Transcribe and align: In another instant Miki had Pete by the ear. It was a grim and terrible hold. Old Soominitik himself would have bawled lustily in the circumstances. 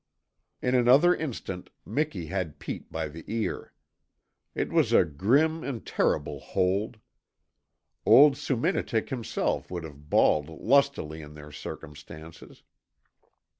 In 0.63 0.73
another 0.73 1.13
instant 1.13 1.69
Miki 1.85 2.25
had 2.25 2.57
Pete 2.57 2.91
by 2.91 3.07
the 3.07 3.23
ear. 3.27 3.71
It 4.55 4.73
was 4.73 4.91
a 4.91 5.05
grim 5.05 5.63
and 5.63 5.85
terrible 5.85 6.39
hold. 6.39 6.97
Old 8.03 8.35
Soominitik 8.35 9.09
himself 9.11 9.69
would 9.69 9.83
have 9.83 10.09
bawled 10.09 10.49
lustily 10.49 11.21
in 11.21 11.35
the 11.35 11.53
circumstances. 11.53 12.63